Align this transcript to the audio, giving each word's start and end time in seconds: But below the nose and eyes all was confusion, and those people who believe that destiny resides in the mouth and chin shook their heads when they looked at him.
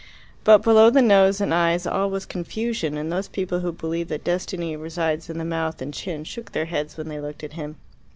But 0.43 0.63
below 0.63 0.89
the 0.89 0.99
nose 1.03 1.39
and 1.41 1.53
eyes 1.53 1.85
all 1.85 2.09
was 2.09 2.25
confusion, 2.25 2.97
and 2.97 3.11
those 3.11 3.27
people 3.27 3.59
who 3.59 3.71
believe 3.71 4.07
that 4.07 4.23
destiny 4.23 4.75
resides 4.75 5.29
in 5.29 5.37
the 5.37 5.45
mouth 5.45 5.79
and 5.79 5.93
chin 5.93 6.23
shook 6.23 6.53
their 6.53 6.65
heads 6.65 6.97
when 6.97 7.07
they 7.07 7.19
looked 7.21 7.43
at 7.43 7.53
him. 7.53 7.75